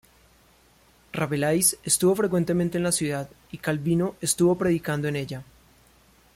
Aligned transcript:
Rabelais 1.13 1.77
estuvo 1.83 2.15
frecuentemente 2.15 2.79
en 2.79 2.83
la 2.83 2.91
ciudad, 2.91 3.29
y 3.51 3.59
Calvino 3.59 4.15
estuvo 4.19 4.57
predicando 4.57 5.07
en 5.07 5.15
ella. 5.15 5.43